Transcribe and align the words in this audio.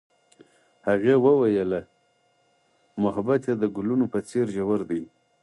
هغې 0.87 1.13
وویل 1.25 1.71
محبت 3.03 3.41
یې 3.49 3.55
د 3.57 3.63
ګلونه 3.75 4.05
په 4.13 4.19
څېر 4.29 4.45
ژور 4.55 4.81
دی. 4.89 5.03